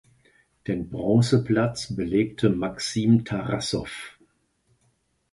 [0.65, 3.87] Den Bronzeplatz belegte Maxim Tarassow.